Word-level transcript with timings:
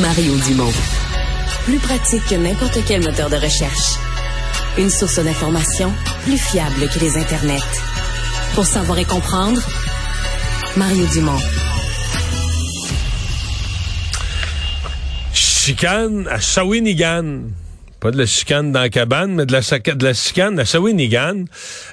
Mario 0.00 0.34
Dumont. 0.46 0.72
Plus 1.64 1.78
pratique 1.78 2.24
que 2.26 2.34
n'importe 2.34 2.78
quel 2.86 3.02
moteur 3.02 3.30
de 3.30 3.36
recherche. 3.36 3.96
Une 4.76 4.90
source 4.90 5.20
d'information 5.20 5.92
plus 6.24 6.38
fiable 6.38 6.88
que 6.92 6.98
les 6.98 7.16
internets. 7.16 7.60
Pour 8.54 8.66
savoir 8.66 8.98
et 8.98 9.04
comprendre, 9.04 9.60
Mario 10.76 11.06
Dumont. 11.12 11.38
Chicane 15.32 16.26
à 16.28 16.40
Shawinigan. 16.40 17.50
Pas 18.00 18.10
de 18.10 18.18
la 18.18 18.26
chicane 18.26 18.72
dans 18.72 18.80
la 18.80 18.88
cabane, 18.88 19.34
mais 19.34 19.46
de 19.46 19.52
la, 19.52 19.60
de 19.60 20.04
la 20.04 20.14
chicane 20.14 20.58
à 20.58 20.64
Shawinigan. 20.64 21.44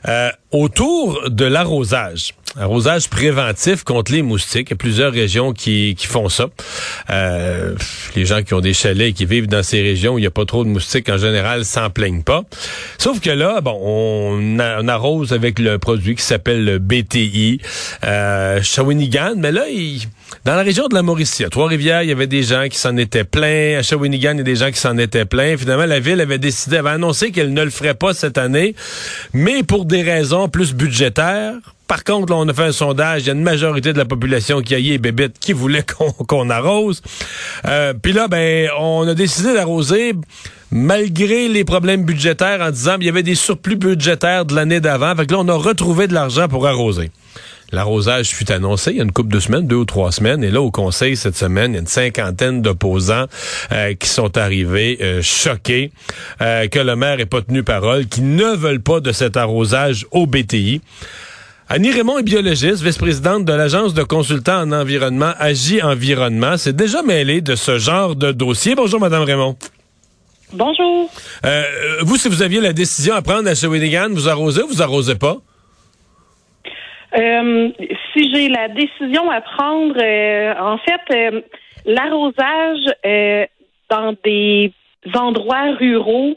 Euh, 0.08 0.30
autour 0.52 1.30
de 1.30 1.46
l'arrosage. 1.46 2.34
Arrosage 2.60 3.10
préventif 3.10 3.84
contre 3.84 4.12
les 4.12 4.22
moustiques. 4.22 4.68
Il 4.70 4.72
y 4.72 4.73
a 4.73 4.78
plusieurs 4.78 5.14
régions 5.14 5.54
qui, 5.54 5.96
qui 5.98 6.05
font 6.08 6.28
ça. 6.28 6.48
Euh, 7.10 7.76
les 8.16 8.26
gens 8.26 8.44
qui 8.44 8.54
ont 8.54 8.60
des 8.60 8.74
chalets 8.74 9.10
et 9.10 9.13
qui 9.13 9.26
vivent 9.26 9.48
dans 9.48 9.63
ces 9.63 9.82
régions 9.82 10.16
où 10.16 10.18
il 10.18 10.21
n'y 10.21 10.27
a 10.27 10.32
pas 10.32 10.46
trop 10.46 10.66
de 10.66 10.70
moustiques, 10.70 11.08
en 11.10 11.18
général, 11.18 11.63
s'en 11.63 11.90
plaignent 11.90 12.24
pas. 12.24 12.43
Sauf 12.98 13.21
que 13.21 13.30
là, 13.30 13.62
bon, 13.62 13.80
on, 13.82 14.88
arrose 14.88 15.32
avec 15.32 15.60
le 15.60 15.80
produit 15.80 16.16
qui 16.16 16.24
s'appelle 16.24 16.66
le 16.66 16.80
BTI, 16.80 17.62
euh, 18.04 18.62
Shawinigan. 18.62 19.36
Mais 19.38 19.54
là, 19.54 19.63
dans 20.43 20.55
la 20.55 20.63
région 20.63 20.88
de 20.90 20.96
la 20.96 21.04
Mauricie, 21.04 21.46
à 21.46 21.49
Trois-Rivières, 21.49 22.04
il 22.04 22.10
y 22.10 22.12
avait 22.12 22.27
des 22.27 22.43
gens 22.43 22.68
qui 22.70 22.77
s'en 22.77 22.98
étaient 22.98 23.24
pleins. 23.24 23.77
À 23.80 23.84
Shawinigan, 23.84 24.34
il 24.34 24.38
y 24.40 24.41
a 24.41 24.43
des 24.43 24.55
gens 24.58 24.71
qui 24.71 24.80
s'en 24.80 24.98
étaient 24.98 25.26
pleins. 25.26 25.55
Finalement, 25.55 25.86
la 25.86 26.02
ville 26.02 26.20
avait 26.20 26.40
décidé, 26.40 26.77
avait 26.77 26.90
annoncé 26.90 27.32
qu'elle 27.32 27.54
ne 27.54 27.63
le 27.63 27.70
ferait 27.70 27.93
pas 27.93 28.13
cette 28.13 28.38
année, 28.38 28.76
mais 29.34 29.63
pour 29.63 29.86
des 29.86 30.02
raisons 30.02 30.49
plus 30.49 30.74
budgétaire. 30.74 31.54
Par 31.91 32.05
contre, 32.05 32.31
là, 32.31 32.37
on 32.39 32.47
a 32.47 32.53
fait 32.53 32.63
un 32.63 32.71
sondage, 32.71 33.23
il 33.23 33.27
y 33.27 33.29
a 33.31 33.34
une 33.34 33.43
majorité 33.43 33.91
de 33.91 33.97
la 33.97 34.05
population 34.05 34.61
qui 34.61 34.73
a 34.73 34.79
y 34.79 34.97
bébites 34.97 35.37
qui 35.39 35.51
voulait 35.51 35.84
qu'on 36.27 36.49
arrose. 36.49 37.01
Euh, 37.65 37.93
Puis 38.01 38.13
là, 38.13 38.29
ben, 38.29 38.70
on 38.79 39.05
a 39.09 39.13
décidé 39.13 39.53
d'arroser 39.53 40.13
malgré 40.71 41.49
les 41.49 41.65
problèmes 41.65 42.05
budgétaires 42.05 42.62
en 42.62 42.71
disant 42.71 42.95
qu'il 42.95 43.07
y 43.07 43.09
avait 43.09 43.23
des 43.23 43.35
surplus 43.35 43.75
budgétaires 43.75 44.45
de 44.45 44.55
l'année 44.55 44.79
d'avant. 44.79 45.13
Fait 45.17 45.25
que 45.25 45.34
là, 45.34 45.39
on 45.41 45.47
a 45.49 45.53
retrouvé 45.53 46.07
de 46.07 46.13
l'argent 46.13 46.47
pour 46.47 46.65
arroser. 46.65 47.12
L'arrosage 47.73 48.29
fut 48.29 48.49
annoncé 48.53 48.91
il 48.91 48.97
y 48.97 48.99
a 49.01 49.03
une 49.03 49.12
couple 49.12 49.34
de 49.34 49.41
semaines, 49.41 49.67
deux 49.67 49.75
ou 49.75 49.85
trois 49.85 50.13
semaines. 50.13 50.45
Et 50.45 50.49
là, 50.49 50.62
au 50.62 50.71
Conseil, 50.71 51.17
cette 51.17 51.35
semaine, 51.35 51.71
il 51.71 51.75
y 51.75 51.77
a 51.77 51.81
une 51.81 51.87
cinquantaine 51.87 52.62
d'opposants 52.62 53.25
euh, 53.73 53.95
qui 53.95 54.07
sont 54.07 54.37
arrivés 54.37 54.97
euh, 55.01 55.21
choqués 55.21 55.91
euh, 56.39 56.69
que 56.69 56.79
le 56.79 56.95
maire 56.95 57.17
n'ait 57.17 57.25
pas 57.25 57.41
tenu 57.41 57.63
parole, 57.63 58.07
qui 58.07 58.21
ne 58.21 58.55
veulent 58.55 58.81
pas 58.81 59.01
de 59.01 59.12
cet 59.12 59.35
arrosage 59.35 60.07
au 60.12 60.25
BTI. 60.25 60.79
Annie 61.74 61.91
Raymond 61.91 62.18
est 62.18 62.24
biologiste, 62.24 62.84
vice-présidente 62.84 63.46
de 63.46 63.54
l'agence 63.54 63.94
de 63.94 64.03
consultants 64.03 64.59
en 64.62 64.74
environnement 64.74 65.31
Agi 65.40 65.81
Environnement. 65.81 66.58
C'est 66.58 66.75
déjà 66.75 67.02
mêlé 67.02 67.40
de 67.40 67.56
ce 67.56 67.78
genre 67.78 68.18
de 68.18 68.34
dossier. 68.34 68.75
Bonjour, 68.75 69.00
Madame 69.00 69.24
Raymond. 69.24 69.56
Bonjour. 70.52 71.09
vous, 72.02 72.18
si 72.18 72.28
vous 72.28 72.42
aviez 72.42 72.59
la 72.59 72.74
décision 72.74 73.16
à 73.16 73.22
prendre 73.22 73.48
à 73.48 73.56
Shawinigan, 73.56 74.10
vous 74.12 74.28
arrosez 74.28 74.64
ou 74.64 74.68
vous 74.68 74.81
arrosez 74.81 75.16
pas? 75.16 75.38
Euh, 77.18 77.70
si 78.12 78.30
j'ai 78.34 78.50
la 78.50 78.68
décision 78.68 79.31
à 79.31 79.40
prendre, 79.40 79.96
euh, 79.98 80.54
en 80.60 80.78
fait, 80.78 81.16
euh, 81.16 81.42
l'arrosage 81.86 82.84
dans 83.90 84.14
des 84.26 84.74
endroits 85.14 85.72
ruraux, 85.80 86.36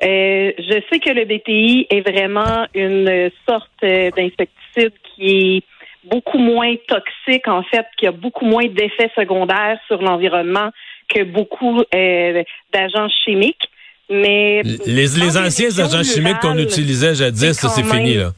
je 0.00 0.82
sais 0.90 1.00
que 1.00 1.10
le 1.10 1.24
BTI 1.24 1.86
est 1.90 2.00
vraiment 2.00 2.66
une 2.74 3.30
sorte 3.48 3.70
d'insecticide 3.82 4.92
qui 5.14 5.56
est 5.56 5.62
beaucoup 6.04 6.38
moins 6.38 6.74
toxique, 6.86 7.48
en 7.48 7.62
fait, 7.64 7.86
qui 7.98 8.06
a 8.06 8.12
beaucoup 8.12 8.44
moins 8.44 8.66
d'effets 8.66 9.10
secondaires 9.16 9.78
sur 9.86 10.00
l'environnement 10.00 10.70
que 11.08 11.24
beaucoup 11.24 11.82
d'agents 11.92 13.08
chimiques. 13.24 13.68
Mais 14.10 14.62
les, 14.62 15.06
les 15.06 15.36
anciens 15.36 15.78
agents 15.78 16.02
chimiques 16.02 16.38
qu'on 16.40 16.56
utilisait 16.56 17.14
jadis, 17.14 17.52
c'est 17.52 17.84
fini 17.84 18.14
là. 18.14 18.30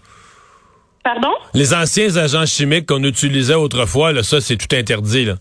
Pardon? 1.03 1.33
Les 1.55 1.73
anciens 1.73 2.17
agents 2.17 2.45
chimiques 2.45 2.87
qu'on 2.87 3.03
utilisait 3.05 3.55
autrefois, 3.55 4.13
là, 4.13 4.23
ça, 4.23 4.41
c'est 4.41 4.57
tout 4.57 4.75
interdit, 4.75 5.25
là. 5.25 5.35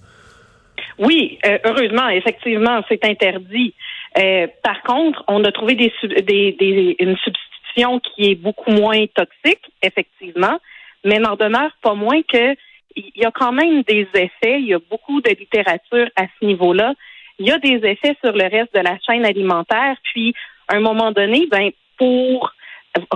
Oui, 0.97 1.37
euh, 1.45 1.57
heureusement, 1.65 2.09
effectivement, 2.09 2.81
c'est 2.87 3.03
interdit. 3.05 3.73
Euh, 4.17 4.47
par 4.63 4.81
contre, 4.83 5.23
on 5.27 5.43
a 5.43 5.51
trouvé 5.51 5.75
des, 5.75 5.91
des, 6.21 6.95
une 6.99 7.17
substitution 7.17 7.99
qui 7.99 8.31
est 8.31 8.35
beaucoup 8.35 8.71
moins 8.71 9.05
toxique, 9.07 9.71
effectivement, 9.81 10.59
mais 11.03 11.19
n'en 11.19 11.35
demeure 11.35 11.71
pas 11.81 11.93
moins 11.93 12.21
que 12.23 12.55
il 12.95 13.11
y 13.15 13.25
a 13.25 13.31
quand 13.31 13.51
même 13.51 13.83
des 13.83 14.07
effets. 14.15 14.59
Il 14.59 14.65
y 14.65 14.73
a 14.73 14.79
beaucoup 14.89 15.21
de 15.21 15.29
littérature 15.29 16.09
à 16.15 16.23
ce 16.23 16.45
niveau-là. 16.45 16.93
Il 17.37 17.47
y 17.47 17.51
a 17.51 17.59
des 17.59 17.79
effets 17.87 18.17
sur 18.23 18.33
le 18.33 18.43
reste 18.49 18.73
de 18.75 18.81
la 18.81 18.97
chaîne 18.99 19.25
alimentaire. 19.25 19.95
Puis, 20.03 20.33
à 20.67 20.75
un 20.75 20.79
moment 20.79 21.11
donné, 21.11 21.47
ben, 21.49 21.69
pour 21.97 22.53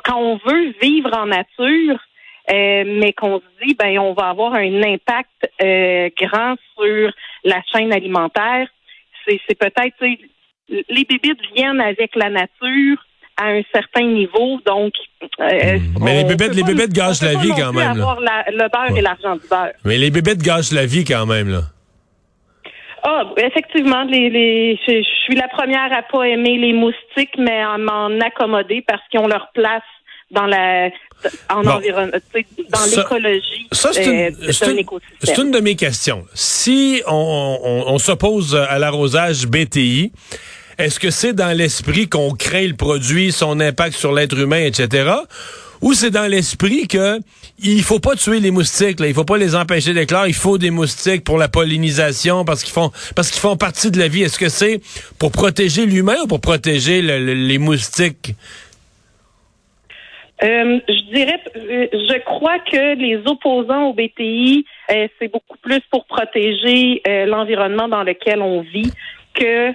quand 0.03 0.17
on 0.17 0.39
veut 0.45 0.73
vivre 0.81 1.09
en 1.17 1.25
nature, 1.25 1.99
euh, 2.51 2.83
mais 2.85 3.13
qu'on 3.13 3.39
se 3.39 3.65
dit, 3.65 3.73
ben, 3.73 3.97
on 3.99 4.13
va 4.13 4.29
avoir 4.29 4.53
un 4.53 4.83
impact 4.83 5.49
euh, 5.61 6.09
grand 6.17 6.55
sur 6.77 7.11
la 7.43 7.61
chaîne 7.71 7.93
alimentaire. 7.93 8.67
C'est 9.25 9.57
peut-être, 9.57 9.95
les 10.69 11.05
bébites 11.05 11.39
viennent 11.55 11.81
avec 11.81 12.15
la 12.15 12.29
nature 12.29 12.97
à 13.37 13.47
un 13.47 13.61
certain 13.73 14.05
niveau, 14.05 14.59
donc. 14.65 14.93
Euh, 15.39 15.77
hmm. 15.77 16.03
mais 16.03 16.21
les 16.21 16.23
bébêtes, 16.23 16.55
les 16.55 16.63
bébêtes 16.63 16.93
gâchent 16.93 17.21
la 17.21 17.35
vie 17.39 17.49
quand 17.49 17.73
même. 17.73 17.91
Avoir 17.91 18.19
le 18.19 18.69
beurre 18.69 18.97
et 18.97 19.01
l'argent 19.01 19.35
du 19.35 19.47
beurre. 19.47 19.71
Mais 19.85 19.97
les 19.97 20.11
bébêtes 20.11 20.41
gâchent 20.41 20.71
la 20.71 20.85
vie 20.85 21.03
quand 21.03 21.25
même 21.25 21.49
là. 21.49 21.61
Ah, 23.05 23.23
effectivement, 23.37 24.03
les, 24.03 24.29
les, 24.29 24.79
je, 24.87 25.03
suis 25.25 25.35
la 25.35 25.49
première 25.49 25.91
à 25.91 26.03
pas 26.03 26.23
aimer 26.23 26.57
les 26.57 26.71
moustiques, 26.71 27.37
mais 27.37 27.59
à 27.59 27.77
m'en 27.77 28.17
accommoder 28.21 28.81
parce 28.87 29.01
qu'ils 29.09 29.19
ont 29.19 29.27
leur 29.27 29.49
place 29.53 29.83
dans 30.33 30.45
la 30.45 30.89
en 31.49 31.65
environnement, 31.65 32.17
dans 32.69 32.85
l'écologie. 32.85 33.67
Ça, 33.71 33.91
c'est 33.93 34.05
une, 34.05 34.35
euh, 34.45 34.51
C'est 35.23 35.37
une 35.37 35.51
de 35.51 35.59
mes 35.59 35.75
questions. 35.75 36.25
Si 36.33 37.01
on, 37.07 37.59
on, 37.63 37.93
on 37.93 37.97
s'oppose 37.97 38.55
à 38.55 38.77
l'arrosage 38.77 39.47
BTI, 39.47 40.11
est-ce 40.77 40.99
que 40.99 41.11
c'est 41.11 41.33
dans 41.33 41.55
l'esprit 41.55 42.09
qu'on 42.09 42.31
crée 42.31 42.67
le 42.67 42.75
produit, 42.75 43.31
son 43.31 43.59
impact 43.59 43.95
sur 43.95 44.11
l'être 44.11 44.37
humain, 44.37 44.63
etc., 44.65 45.11
ou 45.81 45.93
c'est 45.93 46.11
dans 46.11 46.29
l'esprit 46.31 46.87
que 46.87 47.19
il 47.59 47.83
faut 47.83 47.99
pas 47.99 48.15
tuer 48.15 48.39
les 48.39 48.51
moustiques, 48.51 49.01
là. 49.01 49.07
il 49.07 49.13
faut 49.13 49.25
pas 49.25 49.37
les 49.37 49.53
empêcher 49.53 49.93
d'éclore, 49.93 50.27
il 50.27 50.33
faut 50.33 50.57
des 50.57 50.71
moustiques 50.71 51.25
pour 51.25 51.37
la 51.37 51.49
pollinisation 51.49 52.45
parce 52.45 52.63
qu'ils 52.63 52.71
font 52.71 52.91
parce 53.15 53.29
qu'ils 53.29 53.41
font 53.41 53.57
partie 53.57 53.91
de 53.91 53.99
la 53.99 54.07
vie. 54.07 54.23
Est-ce 54.23 54.39
que 54.39 54.47
c'est 54.47 54.81
pour 55.19 55.31
protéger 55.31 55.85
l'humain 55.85 56.15
ou 56.23 56.27
pour 56.27 56.39
protéger 56.39 57.01
les 57.01 57.57
moustiques? 57.57 58.33
Euh, 60.43 60.79
je 60.89 61.13
dirais, 61.13 61.39
euh, 61.55 61.87
je 61.93 62.19
crois 62.25 62.59
que 62.59 62.95
les 62.95 63.21
opposants 63.25 63.85
au 63.85 63.93
BTI, 63.93 64.65
euh, 64.91 65.07
c'est 65.17 65.31
beaucoup 65.31 65.57
plus 65.61 65.79
pour 65.89 66.05
protéger 66.05 67.01
l'environnement 67.27 67.87
dans 67.87 68.03
lequel 68.03 68.41
on 68.41 68.61
vit 68.61 68.91
que 69.33 69.71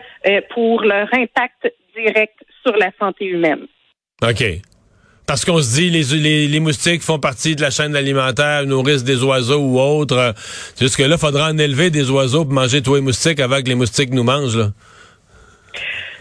pour 0.54 0.82
leur 0.82 1.08
impact 1.12 1.72
direct 1.96 2.34
sur 2.62 2.76
la 2.76 2.90
santé 2.98 3.26
humaine. 3.26 3.66
OK. 4.22 4.44
Parce 5.26 5.44
qu'on 5.44 5.60
se 5.60 5.74
dit 5.74 5.90
les, 5.90 6.48
les, 6.48 6.60
moustiques 6.60 7.02
font 7.02 7.18
partie 7.18 7.54
de 7.54 7.60
la 7.60 7.70
chaîne 7.70 7.94
alimentaire, 7.94 8.64
nourrissent 8.64 9.04
des 9.04 9.22
oiseaux 9.22 9.60
ou 9.60 9.78
autres. 9.78 10.34
C'est 10.74 10.86
juste 10.86 10.96
que 10.96 11.02
là, 11.02 11.16
il 11.16 11.18
faudra 11.20 11.50
en 11.50 11.58
élever 11.58 11.90
des 11.90 12.10
oiseaux 12.10 12.44
pour 12.44 12.54
manger 12.54 12.82
tous 12.82 12.94
les 12.94 13.00
moustiques 13.00 13.40
avant 13.40 13.60
que 13.60 13.68
les 13.68 13.74
moustiques 13.74 14.10
nous 14.12 14.22
mangent. 14.22 14.56
Là. 14.56 14.70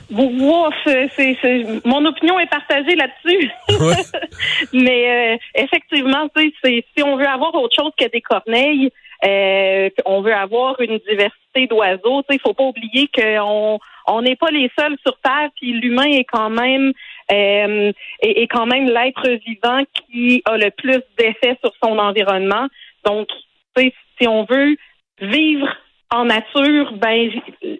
C'est, 0.10 1.66
mon 1.86 2.06
opinion 2.06 2.40
est 2.40 2.50
partagée 2.50 2.96
là-dessus. 2.96 3.52
Mais 4.74 5.34
euh, 5.34 5.38
effectivement, 5.56 6.30
c'est, 6.36 6.86
si 6.96 7.04
on 7.04 7.18
veut 7.18 7.28
avoir 7.28 7.54
autre 7.56 7.76
chose 7.76 7.92
que 8.00 8.08
des 8.10 8.22
corneilles, 8.22 8.92
euh, 9.26 9.90
on 10.06 10.22
veut 10.22 10.34
avoir 10.34 10.80
une 10.80 11.00
diversité 11.00 11.68
d'oiseaux, 11.68 12.24
il 12.30 12.40
faut 12.40 12.54
pas 12.54 12.66
oublier 12.66 13.10
qu'on 13.14 13.80
on 14.08 14.22
n'est 14.22 14.36
pas 14.36 14.52
les 14.52 14.72
seuls 14.78 14.96
sur 15.06 15.18
Terre, 15.20 15.50
puis 15.56 15.74
l'humain 15.74 16.06
est 16.06 16.24
quand 16.24 16.50
même 16.50 16.94
euh, 17.32 17.92
est, 18.22 18.42
est, 18.44 18.48
quand 18.48 18.68
même 18.68 18.86
l'être 18.86 19.28
vivant 19.46 19.82
qui 19.94 20.42
a 20.46 20.58
le 20.58 20.72
plus 20.72 21.02
d'effet 21.18 21.58
sur 21.62 21.74
son 21.84 21.98
environnement. 21.98 22.68
Donc, 23.06 23.28
si 23.76 24.28
on 24.28 24.46
veut 24.46 24.78
vivre 25.20 25.68
en 26.10 26.26
nature, 26.26 26.94
ben 26.94 27.30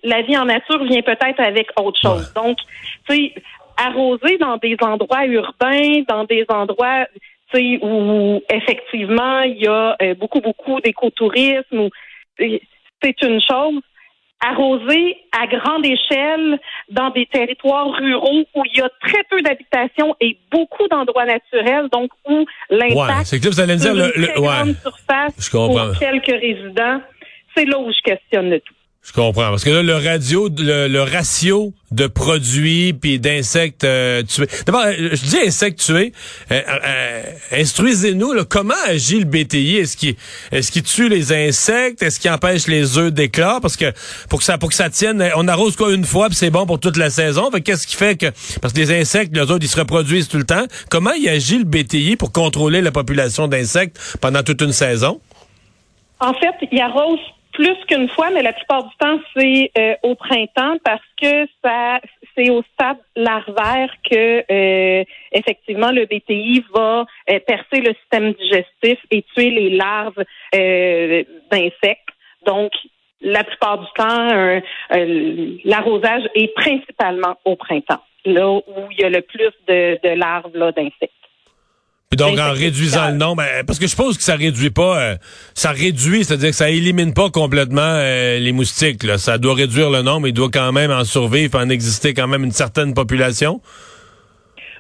la 0.04 0.22
vie 0.22 0.38
en 0.38 0.46
nature 0.46 0.84
vient 0.84 1.02
peut-être 1.02 1.40
avec 1.40 1.70
autre 1.80 2.00
chose. 2.02 2.34
Donc, 2.34 2.58
tu 3.10 3.16
sais, 3.16 3.34
arroser 3.78 4.38
dans 4.38 4.58
des 4.58 4.76
endroits 4.82 5.26
urbains, 5.26 6.04
dans 6.08 6.26
des 6.26 6.46
endroits 6.50 7.06
où 7.54 8.42
effectivement 8.50 9.42
il 9.42 9.58
y 9.58 9.68
a 9.68 9.96
euh, 10.02 10.16
beaucoup, 10.16 10.42
beaucoup 10.42 10.80
d'écotourisme, 10.82 11.90
c'est 12.38 13.22
une 13.22 13.42
chose. 13.42 13.82
Arroser 14.40 15.18
à 15.32 15.48
grande 15.48 15.84
échelle 15.84 16.60
dans 16.90 17.10
des 17.10 17.26
territoires 17.26 17.90
ruraux 17.90 18.44
où 18.54 18.64
il 18.72 18.78
y 18.78 18.82
a 18.82 18.90
très 19.02 19.24
peu 19.32 19.42
d'habitation 19.42 20.16
et 20.22 20.38
beaucoup 20.52 20.88
d'endroits 20.90 21.26
naturels, 21.26 21.88
donc 21.92 22.12
où 22.30 22.46
l'impact 22.70 23.26
c'est 23.26 23.40
que 23.40 23.48
vous 23.48 23.60
allez 23.60 23.78
dire 23.78 23.96
le, 23.96 24.12
le, 24.16 24.74
surface 24.76 25.50
pour 25.50 25.98
quelques 25.98 26.28
résidents, 26.28 27.02
c'est 27.58 27.66
là 27.66 27.80
où 27.80 27.92
je 27.92 28.02
questionne 28.04 28.50
le 28.50 28.60
tout. 28.60 28.74
Je 29.08 29.14
comprends. 29.14 29.50
Parce 29.50 29.64
que 29.64 29.70
là, 29.70 29.82
le 29.82 29.96
radio, 29.96 30.50
le, 30.58 31.00
ratio 31.00 31.74
de 31.92 32.08
produits 32.08 32.92
puis 32.92 33.20
d'insectes 33.20 33.86
euh, 33.86 34.22
tués. 34.24 34.48
D'abord, 34.66 34.82
euh, 34.82 35.12
je 35.14 35.26
dis 35.26 35.38
insectes 35.46 35.80
tués. 35.80 36.12
Euh, 36.52 37.22
instruisez-nous, 37.54 38.34
comment 38.50 38.74
agit 38.86 39.20
le 39.20 39.26
BTI? 39.26 39.78
Est-ce 39.78 39.96
qu'il 39.96 40.16
est-ce 40.52 40.74
qu'il 40.74 40.84
tue 40.84 41.08
les 41.08 41.32
insectes? 41.32 42.04
Est-ce 42.04 42.20
qu'il 42.20 42.30
empêche 42.32 42.68
les 42.68 42.98
œufs 42.98 43.14
d'éclore? 43.14 43.62
Parce 43.62 43.78
que 43.78 43.94
pour 44.30 44.40
que 44.40 44.46
ça 44.46 44.58
pour 44.58 44.68
que 44.68 44.76
ça 44.76 44.90
tienne, 44.90 45.26
on 45.38 45.48
arrose 45.48 45.78
quoi 45.78 45.94
une 45.94 46.04
fois 46.04 46.28
puis 46.28 46.36
c'est 46.36 46.50
bon 46.50 46.66
pour 46.66 46.82
toute 46.82 46.98
la 46.98 47.10
saison. 47.10 47.50
qu'est-ce 47.64 47.88
qui 47.88 47.96
fait 47.96 48.18
que 48.18 48.26
parce 48.62 48.74
que 48.74 48.80
les 48.80 48.92
insectes, 48.92 49.34
les 49.34 49.44
autres, 49.44 49.64
ils 49.64 49.70
se 49.70 49.80
reproduisent 49.80 50.28
tout 50.28 50.38
le 50.38 50.46
temps. 50.46 50.66
Comment 50.90 51.14
il 51.14 51.30
agit 51.30 51.60
le 51.60 51.64
BTI 51.64 52.18
pour 52.18 52.34
contrôler 52.34 52.82
la 52.82 52.92
population 52.92 53.48
d'insectes 53.48 53.98
pendant 54.20 54.44
toute 54.44 54.62
une 54.62 54.74
saison? 54.74 55.22
En 56.20 56.34
fait, 56.34 56.68
il 56.70 56.82
arrose 56.82 57.20
plus 57.58 57.76
qu'une 57.88 58.08
fois, 58.10 58.30
mais 58.30 58.44
la 58.44 58.54
plupart 58.54 58.84
du 58.84 58.96
temps, 59.00 59.20
c'est 59.36 59.72
euh, 59.80 59.96
au 60.04 60.14
printemps 60.14 60.78
parce 60.84 61.02
que 61.20 61.48
ça 61.64 62.00
c'est 62.36 62.52
au 62.52 62.62
stade 62.74 63.00
larvaire 63.16 63.92
que 64.08 64.44
euh, 64.52 65.04
effectivement 65.32 65.90
le 65.90 66.06
BTI 66.06 66.64
va 66.72 67.08
euh, 67.32 67.40
percer 67.40 67.82
le 67.82 67.96
système 67.96 68.34
digestif 68.34 69.00
et 69.10 69.24
tuer 69.34 69.50
les 69.50 69.72
larves 69.72 70.24
d'insectes. 71.52 72.10
Donc 72.46 72.72
la 73.22 73.44
plupart 73.44 73.80
du 73.80 73.88
temps, 73.96 74.62
l'arrosage 75.66 76.30
est 76.36 76.54
principalement 76.54 77.40
au 77.44 77.56
printemps, 77.56 78.04
là 78.24 78.52
où 78.52 78.64
il 78.92 79.00
y 79.00 79.04
a 79.04 79.10
le 79.10 79.22
plus 79.22 79.52
de, 79.68 80.00
de 80.04 80.10
larves 80.10 80.52
d'insectes. 80.52 81.27
Puis 82.10 82.16
donc, 82.16 82.40
en 82.40 82.54
réduisant 82.54 83.10
le 83.10 83.18
nombre, 83.18 83.44
ben, 83.44 83.66
parce 83.66 83.80
que 83.80 83.86
je 83.86 83.90
suppose 83.90 84.16
que 84.16 84.24
ça 84.24 84.38
réduit 84.38 84.70
pas, 84.70 84.98
euh, 84.98 85.16
ça 85.54 85.72
réduit, 85.72 86.24
c'est-à-dire 86.24 86.52
que 86.52 86.56
ça 86.56 86.70
élimine 86.70 87.14
pas 87.14 87.30
complètement 87.30 87.82
euh, 87.82 88.40
les 88.40 88.54
moustiques. 88.54 89.04
Là. 89.04 89.18
Ça 89.18 89.38
doit 89.38 89.56
réduire 89.56 89.90
le 89.90 90.04
nombre, 90.04 90.26
il 90.30 90.34
doit 90.34 90.48
quand 90.50 90.72
même 90.72 90.90
en 90.90 91.04
survivre, 91.04 91.60
en 91.60 91.68
exister 91.68 92.14
quand 92.14 92.28
même 92.28 92.46
une 92.46 92.52
certaine 92.52 92.94
population. 92.94 93.60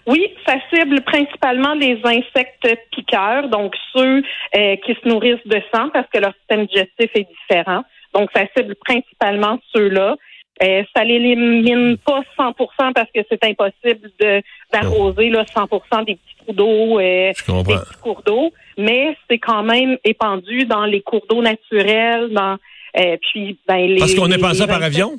Oui, 0.06 0.26
ça 0.48 0.56
cible 0.74 1.02
principalement 1.02 1.74
les 1.74 2.00
insectes 2.06 2.66
piqueurs, 2.96 3.50
donc 3.50 3.76
ceux 3.94 4.24
euh, 4.56 4.76
qui 4.86 4.94
se 4.94 5.06
nourrissent 5.06 5.46
de 5.46 5.62
sang 5.76 5.90
parce 5.92 6.08
que 6.14 6.20
leur 6.20 6.34
système 6.40 6.66
digestif 6.68 7.12
est 7.14 7.28
différent. 7.42 7.84
Donc, 8.14 8.30
ça 8.34 8.44
cible 8.56 8.76
principalement 8.86 9.60
ceux-là. 9.76 10.16
Euh, 10.64 10.84
ça 10.96 11.04
l'élimine 11.04 11.98
pas 11.98 12.22
100% 12.38 12.94
parce 12.94 13.10
que 13.14 13.20
c'est 13.30 13.44
impossible 13.44 14.10
de 14.20 14.42
d'arroser 14.72 15.30
là 15.30 15.44
100% 15.44 16.06
des 16.06 16.16
petits 16.16 16.46
cours 16.46 16.54
d'eau, 16.56 17.00
euh, 17.00 17.32
des 17.32 17.34
petits 17.34 18.02
cours 18.02 18.24
d'eau, 18.26 18.52
mais 18.78 19.16
c'est 19.30 19.38
quand 19.38 19.62
même 19.62 19.98
épandu 20.04 20.66
dans 20.66 20.86
les 20.86 21.02
cours 21.02 21.26
d'eau 21.30 21.44
naturels, 21.44 22.30
dans 22.32 22.58
euh, 23.00 23.18
puis 23.22 23.60
ben 23.68 23.88
les. 23.88 24.00
Parce 24.00 24.16
qu'on 24.16 24.30
pas 24.30 24.56
ça 24.56 24.66
par 24.66 24.82
avion? 24.82 25.16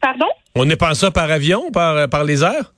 pardon? 0.00 0.26
On 0.56 0.68
pas 0.70 0.94
ça 0.94 1.12
par 1.12 1.30
avion, 1.30 1.70
par 1.70 2.08
par 2.08 2.24
les 2.24 2.42
airs? 2.42 2.72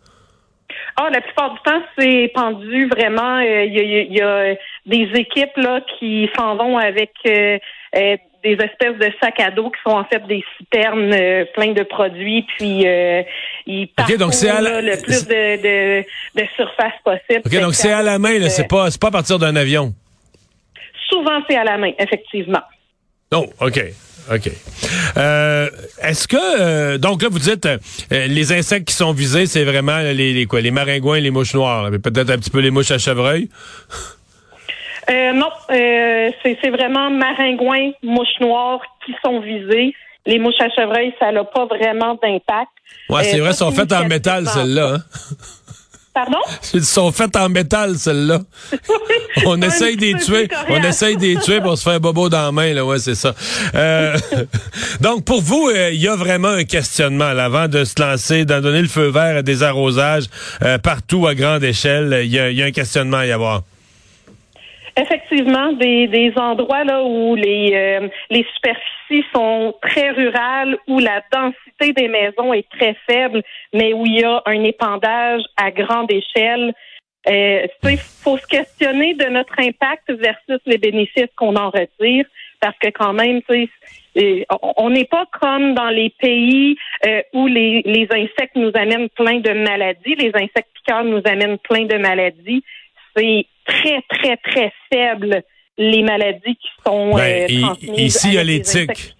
Ah, 0.97 1.09
la 1.11 1.23
plupart 1.23 1.55
du 1.55 1.61
temps, 1.65 1.83
c'est 1.99 2.31
pendu 2.35 2.89
vraiment. 2.89 3.41
Il 3.41 4.13
y, 4.13 4.21
a, 4.21 4.55
des 4.87 5.11
équipes 5.15 5.57
là 5.57 5.81
qui 5.99 6.29
s'en 6.37 6.57
vont 6.57 6.79
avec 6.79 7.11
des 8.45 8.53
espèces 8.53 8.99
de 8.99 9.11
sacs 9.21 9.41
à 9.41 9.51
dos 9.51 9.71
qui 9.71 9.81
sont 9.85 9.97
en 9.97 10.05
fait 10.05 10.25
des 10.27 10.45
citernes 10.59 11.13
euh, 11.13 11.45
pleins 11.55 11.73
de 11.73 11.83
produits, 11.83 12.45
puis 12.57 12.87
euh, 12.87 13.23
ils 13.67 13.89
parcourent 13.89 14.19
donc 14.19 14.33
le 14.33 15.03
plus 15.03 15.27
de, 15.27 16.03
de, 16.37 16.47
surface 16.55 16.93
possible. 17.03 17.43
OK, 17.45 17.61
donc 17.61 17.75
c'est 17.75 17.93
à 17.93 18.03
la 18.03 18.19
main, 18.19 18.39
là, 18.39 18.51
c'est 18.51 18.69
pas, 18.69 18.89
pas 19.01 19.09
à 19.09 19.11
partir 19.11 19.39
d'un 19.39 19.57
avion? 19.57 19.95
Souvent, 21.09 21.41
c'est 21.49 21.57
à 21.57 21.65
la 21.65 21.79
main, 21.79 21.93
effectivement. 21.99 22.63
Oh, 23.33 23.47
OK. 23.61 23.83
OK. 24.33 24.51
Euh, 25.19 25.69
est-ce 26.01 26.27
que 26.27 26.97
donc 26.97 27.23
là 27.23 27.29
vous 27.31 27.39
dites 27.39 27.69
les 28.11 28.53
insectes 28.53 28.89
qui 28.89 28.95
sont 28.95 29.13
visés, 29.13 29.45
c'est 29.45 29.65
vraiment 29.65 29.99
les, 29.99 30.33
les 30.33 30.47
quoi, 30.47 30.63
les 30.63 30.71
maringouins, 30.71 31.21
les 31.21 31.31
mouches 31.31 31.53
noires, 31.53 31.91
peut-être 31.91 32.31
un 32.31 32.39
petit 32.39 32.49
peu 32.49 32.61
les 32.61 32.71
mouches 32.71 32.91
à 32.91 32.97
chevreuil. 32.97 33.51
Euh, 35.11 35.33
non, 35.33 35.51
euh, 35.71 36.31
c'est 36.43 36.71
vraiment 36.71 37.11
maringouins, 37.11 37.93
mouches 38.03 38.41
noires 38.41 38.81
qui 39.05 39.15
sont 39.25 39.41
visées. 39.41 39.95
Les 40.27 40.39
mouches 40.39 40.61
à 40.61 40.71
chevreuil, 40.71 41.13
ça 41.19 41.31
n'a 41.33 41.45
pas 41.45 41.67
vraiment 41.67 42.19
d'impact. 42.23 42.71
Ouais, 43.11 43.25
c'est 43.25 43.39
euh, 43.39 43.41
vrai, 43.41 43.51
elles 43.51 43.55
sont 43.55 43.73
faites 43.73 43.93
en 43.93 44.07
métal, 44.07 44.47
celles-là. 44.47 44.95
Hein? 44.95 44.99
Pardon? 46.15 46.39
Elles 46.73 46.85
sont 46.85 47.11
faites 47.11 47.37
en 47.37 47.49
métal, 47.49 47.97
celles-là. 47.97 48.39
on 49.47 49.61
essaye 49.61 49.97
des 49.97 50.15
tuer. 50.15 50.49
On 50.71 50.83
essaye 50.83 51.17
des 51.17 51.37
tuer 51.37 51.61
pour 51.61 51.77
se 51.77 51.83
faire 51.83 52.01
bobo 52.01 52.29
dans 52.29 52.43
la 52.43 52.53
main, 52.53 52.73
là. 52.73 52.85
Ouais, 52.85 53.01
c'est 53.01 53.17
ça. 53.17 53.35
Euh, 53.75 54.17
donc, 55.01 55.25
pour 55.25 55.43
vous, 55.43 55.71
il 55.75 56.01
y 56.01 56.09
a 56.09 56.15
vraiment 56.15 56.49
un 56.49 56.65
questionnement, 56.65 57.33
là, 57.33 57.47
avant 57.47 57.67
de 57.67 57.85
se 57.85 58.01
lancer, 58.01 58.45
d'en 58.45 58.61
donner 58.61 58.81
le 58.81 58.89
feu 58.89 59.09
vert 59.09 59.39
à 59.39 59.43
des 59.43 59.65
arrosages 59.65 60.27
partout 60.83 61.27
à 61.27 61.35
grande 61.35 61.65
échelle. 61.65 62.21
Il 62.23 62.31
y, 62.31 62.37
y 62.37 62.63
a 62.63 62.65
un 62.65 62.71
questionnement 62.71 63.19
à 63.19 63.27
y 63.27 63.33
avoir. 63.33 63.63
Effectivement, 64.97 65.73
des, 65.73 66.07
des 66.07 66.33
endroits 66.37 66.85
là 66.85 67.03
où 67.03 67.35
les, 67.35 67.73
euh, 67.75 68.09
les 68.31 68.47
superficies 68.55 69.27
sont 69.35 69.75
très 69.83 70.11
rurales, 70.11 70.79
où 70.87 71.01
la 71.01 71.21
densité 71.33 71.93
des 71.93 72.07
maisons 72.07 72.53
est 72.53 72.69
très 72.71 72.95
faible, 73.09 73.43
mais 73.73 73.93
où 73.93 74.07
il 74.07 74.21
y 74.21 74.25
a 74.25 74.41
un 74.47 74.63
épandage 74.63 75.43
à 75.57 75.73
grande 75.73 76.13
échelle. 76.13 76.73
Euh, 77.29 77.67
il 77.85 77.99
faut 77.99 78.37
se 78.37 78.47
questionner 78.47 79.15
de 79.15 79.25
notre 79.25 79.59
impact 79.59 80.13
versus 80.13 80.61
les 80.67 80.79
bénéfices 80.79 81.33
qu'on 81.37 81.57
en 81.57 81.71
retire, 81.71 82.27
parce 82.61 82.79
que 82.79 82.91
quand 82.91 83.15
même, 83.15 83.41
on 84.77 84.91
n'est 84.91 85.07
pas 85.07 85.27
comme 85.41 85.75
dans 85.75 85.91
les 85.91 86.11
pays 86.21 86.77
euh, 87.05 87.21
où 87.33 87.49
les, 87.49 87.83
les 87.85 88.07
insectes 88.13 88.55
nous 88.55 88.71
amènent 88.75 89.09
plein 89.09 89.41
de 89.41 89.53
maladies. 89.53 90.15
Les 90.15 90.31
insectes 90.35 90.71
piqueurs 90.75 91.05
nous 91.05 91.23
amènent 91.25 91.59
plein 91.59 91.85
de 91.85 91.97
maladies 91.97 92.63
c'est 93.17 93.47
très, 93.67 94.03
très, 94.09 94.37
très 94.37 94.73
faible 94.93 95.43
les 95.77 96.03
maladies 96.03 96.57
qui 96.57 96.69
sont 96.87 97.15
ben, 97.15 97.51
euh, 97.51 97.61
transmises. 97.61 97.99
Ici, 97.99 98.29
il 98.29 98.35
y 98.35 98.39
a 98.39 98.45
l'éthique. 98.45 99.15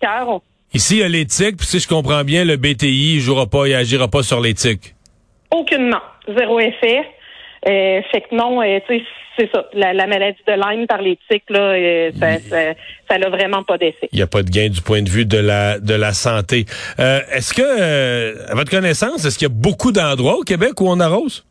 Ici, 0.73 0.97
il 0.97 1.01
y 1.01 1.03
a 1.03 1.09
l'éthique, 1.09 1.57
puis 1.57 1.67
si 1.67 1.81
je 1.81 1.89
comprends 1.89 2.25
bien, 2.25 2.45
le 2.45 2.57
BTI 2.57 3.17
ne 3.17 3.21
jouera 3.21 3.47
pas 3.47 3.67
et 3.67 3.75
agira 3.75 4.09
pas 4.09 4.23
sur 4.23 4.41
l'éthique. 4.41 4.95
Aucunement. 5.51 6.03
Zéro 6.37 6.59
effet. 6.59 7.03
Euh, 7.67 8.03
fait 8.11 8.21
que 8.23 8.35
non, 8.35 8.61
euh, 8.61 8.79
c'est 9.39 9.51
ça. 9.53 9.65
La, 9.73 10.07
maladie 10.07 10.39
de 10.47 10.53
Lyme 10.53 10.87
par 10.87 11.01
l'éthique, 11.01 11.45
là, 11.49 11.73
euh, 11.73 12.11
ça, 12.21 13.19
n'a 13.19 13.29
vraiment 13.31 13.63
pas 13.63 13.79
d'effet. 13.79 14.09
Il 14.13 14.17
n'y 14.17 14.23
a 14.23 14.27
pas 14.27 14.43
de 14.43 14.51
gain 14.51 14.69
du 14.69 14.83
point 14.83 15.03
de 15.03 15.09
vue 15.09 15.25
de 15.25 15.39
la 15.39 15.79
de 15.79 15.95
la 15.95 16.13
santé. 16.13 16.67
est-ce 16.99 17.55
que, 17.55 18.51
à 18.51 18.55
votre 18.55 18.71
connaissance, 18.71 19.25
est-ce 19.25 19.39
qu'il 19.39 19.49
y 19.49 19.51
a 19.51 19.55
beaucoup 19.55 19.93
d'endroits 19.93 20.39
au 20.39 20.43
Québec 20.43 20.81
où 20.81 20.89
on 20.89 21.01
arrose? 21.01 21.45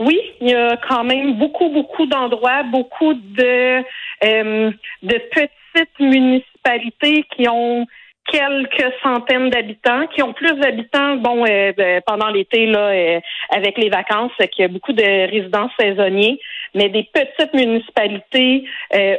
Oui, 0.00 0.18
il 0.40 0.48
y 0.48 0.54
a 0.54 0.78
quand 0.88 1.04
même 1.04 1.34
beaucoup, 1.34 1.68
beaucoup 1.68 2.06
d'endroits, 2.06 2.62
beaucoup 2.62 3.12
de, 3.12 3.84
euh, 4.24 4.70
de 5.02 5.22
petites 5.30 6.00
municipalités 6.00 7.24
qui 7.36 7.46
ont 7.50 7.86
quelques 8.32 8.94
centaines 9.02 9.50
d'habitants, 9.50 10.06
qui 10.06 10.22
ont 10.22 10.32
plus 10.32 10.54
d'habitants, 10.54 11.16
bon, 11.16 11.44
euh, 11.46 12.00
pendant 12.06 12.28
l'été, 12.28 12.64
là, 12.64 12.88
euh, 12.88 13.20
avec 13.50 13.76
les 13.76 13.90
vacances, 13.90 14.32
qu'il 14.38 14.62
y 14.62 14.64
a 14.64 14.68
beaucoup 14.68 14.94
de 14.94 15.30
résidents 15.30 15.68
saisonniers, 15.78 16.40
mais 16.74 16.88
des 16.88 17.06
petites 17.12 17.52
municipalités 17.52 18.64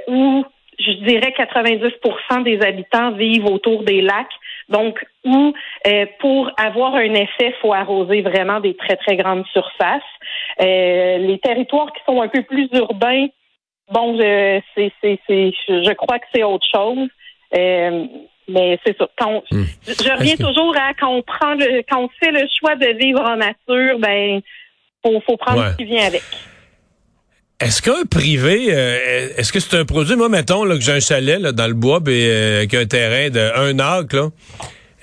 où 0.07 0.43
je 0.79 0.91
dirais 1.05 1.33
90% 1.37 2.43
des 2.43 2.59
habitants 2.61 3.11
vivent 3.11 3.45
autour 3.45 3.83
des 3.83 4.01
lacs. 4.01 4.33
Donc, 4.69 5.05
où 5.25 5.53
euh, 5.87 6.05
pour 6.19 6.49
avoir 6.57 6.95
un 6.95 7.13
effet, 7.13 7.53
faut 7.61 7.73
arroser 7.73 8.21
vraiment 8.21 8.59
des 8.59 8.75
très, 8.75 8.95
très 8.95 9.17
grandes 9.17 9.45
surfaces. 9.47 10.01
Euh, 10.59 11.17
les 11.17 11.39
territoires 11.39 11.91
qui 11.93 12.01
sont 12.05 12.21
un 12.21 12.27
peu 12.27 12.43
plus 12.43 12.67
urbains, 12.73 13.27
bon, 13.91 14.17
je, 14.17 14.61
c'est, 14.75 14.91
c'est, 15.01 15.19
c'est, 15.27 15.51
je 15.67 15.93
crois 15.93 16.19
que 16.19 16.25
c'est 16.33 16.43
autre 16.43 16.65
chose. 16.71 17.07
Euh, 17.57 18.05
mais 18.47 18.79
c'est 18.85 18.97
ça. 18.97 19.07
Quand 19.17 19.43
hmm. 19.51 19.63
je 19.87 20.17
reviens 20.17 20.35
toujours 20.35 20.75
à 20.75 20.93
quand 20.93 21.09
on 21.09 21.21
prend 21.21 21.53
le, 21.53 21.83
quand 21.89 22.03
on 22.03 22.09
fait 22.19 22.31
le 22.31 22.47
choix 22.59 22.75
de 22.75 22.97
vivre 22.97 23.21
en 23.21 23.37
nature, 23.37 23.99
ben, 23.99 24.41
faut, 25.03 25.21
faut 25.25 25.37
prendre 25.37 25.71
ce 25.71 25.77
qui 25.77 25.85
vient 25.85 26.05
avec. 26.05 26.23
est-ce 27.59 27.81
qu'un 27.81 28.05
privé, 28.09 28.67
euh, 28.69 29.29
est-ce 29.37 29.51
que 29.53 29.59
c'est 29.59 29.77
un 29.77 29.85
produit, 29.85 30.15
moi, 30.15 30.29
mettons 30.29 30.63
là, 30.63 30.75
que 30.75 30.81
j'ai 30.81 30.93
un 30.93 30.99
chalet 30.99 31.39
là, 31.39 31.51
dans 31.51 31.67
le 31.67 31.73
bois 31.73 31.99
et 32.07 32.27
euh, 32.27 32.57
avec 32.57 32.73
un 32.73 32.85
terrain 32.85 33.29
de 33.29 33.39
un 33.55 33.79
acre, 33.79 34.15
là, 34.15 34.29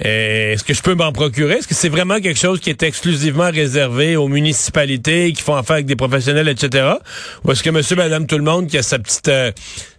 est-ce 0.00 0.64
que 0.64 0.74
je 0.74 0.82
peux 0.82 0.94
m'en 0.94 1.12
procurer? 1.12 1.54
Est-ce 1.54 1.68
que 1.68 1.74
c'est 1.74 1.88
vraiment 1.88 2.20
quelque 2.20 2.38
chose 2.38 2.60
qui 2.60 2.70
est 2.70 2.82
exclusivement 2.82 3.50
réservé 3.50 4.16
aux 4.16 4.28
municipalités 4.28 5.32
qui 5.32 5.42
font 5.42 5.56
affaire 5.56 5.74
avec 5.74 5.86
des 5.86 5.96
professionnels, 5.96 6.48
etc.? 6.48 6.94
Ou 7.44 7.52
est-ce 7.52 7.62
que 7.62 7.70
monsieur, 7.70 7.96
madame, 7.96 8.26
tout 8.26 8.38
le 8.38 8.44
monde 8.44 8.68
qui 8.68 8.78
a 8.78 8.82
sa 8.82 8.98
petite 8.98 9.30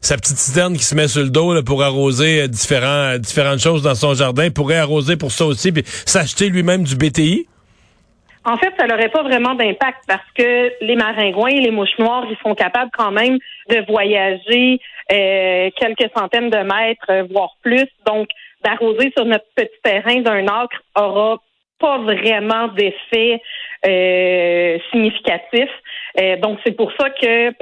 sa 0.01 0.15
petite 0.15 0.37
citerne 0.37 0.77
qui 0.77 0.83
se 0.83 0.95
met 0.95 1.07
sur 1.07 1.21
le 1.21 1.29
dos 1.29 1.61
pour 1.63 1.83
arroser 1.83 2.47
différents, 2.47 3.17
différentes 3.17 3.59
choses 3.59 3.83
dans 3.83 3.95
son 3.95 4.13
jardin 4.13 4.49
pourrait 4.49 4.77
arroser 4.77 5.17
pour 5.17 5.31
ça 5.31 5.45
aussi 5.45 5.71
puis 5.71 5.83
s'acheter 5.85 6.49
lui-même 6.49 6.83
du 6.83 6.95
BTI? 6.95 7.47
En 8.45 8.57
fait, 8.57 8.73
ça 8.79 8.87
n'aurait 8.87 9.09
pas 9.09 9.23
vraiment 9.23 9.53
d'impact 9.53 9.99
parce 10.07 10.25
que 10.35 10.71
les 10.81 10.95
maringouins 10.95 11.49
et 11.49 11.59
les 11.59 11.71
mouches 11.71 11.97
noires, 11.99 12.25
ils 12.29 12.37
sont 12.41 12.55
capables 12.55 12.89
quand 12.97 13.11
même 13.11 13.37
de 13.69 13.85
voyager 13.87 14.79
euh, 15.11 15.69
quelques 15.75 16.09
centaines 16.15 16.49
de 16.49 16.57
mètres, 16.57 17.05
euh, 17.09 17.23
voire 17.29 17.55
plus. 17.61 17.87
Donc, 18.07 18.29
d'arroser 18.63 19.11
sur 19.15 19.25
notre 19.25 19.45
petit 19.55 19.79
terrain 19.83 20.21
d'un 20.21 20.47
acre 20.47 20.81
aura 20.95 21.37
pas 21.79 21.97
vraiment 21.99 22.67
d'effet 22.69 23.41
euh, 23.85 24.77
significatif. 24.91 25.69
donc, 26.41 26.59
c'est 26.65 26.75
pour 26.75 26.91
ça 26.99 27.09
que 27.09 27.53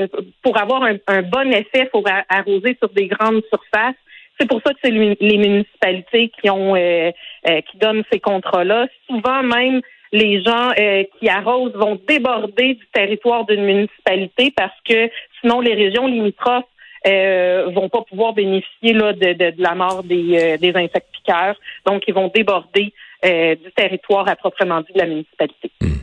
pour 0.41 0.57
avoir 0.59 0.83
un, 0.83 1.21
bon 1.21 1.51
effet, 1.51 1.83
il 1.83 1.89
faut 1.91 2.03
arroser 2.29 2.75
sur 2.81 2.89
des 2.89 3.07
grandes 3.07 3.43
surfaces. 3.53 3.95
C'est 4.39 4.47
pour 4.47 4.59
ça 4.65 4.73
que 4.73 4.79
c'est 4.83 4.91
les 4.91 5.37
municipalités 5.37 6.31
qui 6.41 6.49
ont 6.49 6.73
qui 6.75 7.77
donnent 7.77 8.03
ces 8.11 8.19
contrats-là. 8.19 8.87
Souvent 9.07 9.43
même, 9.43 9.81
les 10.11 10.41
gens 10.43 10.71
euh, 10.79 11.03
qui 11.19 11.29
arrosent 11.29 11.73
vont 11.73 11.99
déborder 12.07 12.75
du 12.75 12.87
territoire 12.93 13.45
d'une 13.45 13.65
municipalité 13.65 14.53
parce 14.55 14.79
que 14.87 15.09
sinon 15.41 15.59
les 15.59 15.73
régions 15.73 16.07
limitrophes 16.07 16.65
euh, 17.05 17.69
vont 17.73 17.89
pas 17.89 18.01
pouvoir 18.01 18.33
bénéficier 18.33 18.93
là, 18.93 19.13
de, 19.13 19.33
de, 19.33 19.53
la 19.61 19.75
mort 19.75 20.03
des, 20.03 20.37
euh, 20.37 20.57
des 20.57 20.69
insectes 20.69 21.07
piqueurs. 21.11 21.55
Donc, 21.85 22.03
ils 22.07 22.13
vont 22.13 22.31
déborder 22.33 22.93
euh, 23.25 23.55
du 23.55 23.71
territoire 23.75 24.27
à 24.27 24.35
proprement 24.35 24.81
dit 24.81 24.93
de 24.93 24.99
la 24.99 25.07
municipalité. 25.07 25.71
Hmm. 25.81 25.97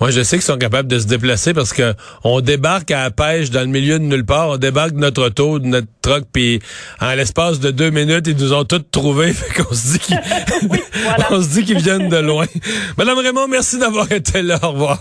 Moi, 0.00 0.10
je 0.10 0.22
sais 0.22 0.36
qu'ils 0.36 0.44
sont 0.44 0.58
capables 0.58 0.88
de 0.88 0.98
se 0.98 1.06
déplacer 1.06 1.54
parce 1.54 1.72
que 1.72 1.94
on 2.24 2.40
débarque 2.40 2.90
à 2.90 3.04
la 3.04 3.10
pêche 3.10 3.50
dans 3.50 3.60
le 3.60 3.68
milieu 3.68 3.98
de 4.00 4.04
nulle 4.04 4.26
part. 4.26 4.48
On 4.48 4.56
débarque 4.56 4.92
de 4.92 4.98
notre 4.98 5.28
auto, 5.28 5.60
de 5.60 5.66
notre 5.66 5.86
truck, 6.02 6.24
puis 6.32 6.58
en 7.00 7.14
l'espace 7.14 7.60
de 7.60 7.70
deux 7.70 7.90
minutes, 7.90 8.26
ils 8.26 8.36
nous 8.36 8.52
ont 8.52 8.64
tous 8.64 8.82
trouvés. 8.90 9.32
Fait 9.32 9.62
qu'on 9.62 9.72
se 9.72 9.92
dit 9.92 9.98
qu'ils, 10.00 10.18
on 11.30 11.40
se 11.40 11.60
dit 11.60 11.64
qu'ils 11.64 11.78
viennent 11.78 12.08
de 12.08 12.16
loin. 12.16 12.46
Madame 12.98 13.18
Raymond, 13.18 13.46
merci 13.48 13.78
d'avoir 13.78 14.10
été 14.10 14.42
là. 14.42 14.58
Au 14.62 14.72
revoir. 14.72 14.98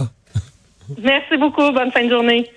Merci 1.02 1.38
beaucoup. 1.38 1.72
Bonne 1.72 1.92
fin 1.92 2.06
de 2.06 2.10
journée. 2.10 2.50